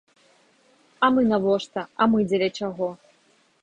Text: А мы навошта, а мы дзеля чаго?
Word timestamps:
А 1.05 1.11
мы 1.17 1.21
навошта, 1.33 1.87
а 2.01 2.11
мы 2.15 2.27
дзеля 2.29 2.53
чаго? 2.59 2.95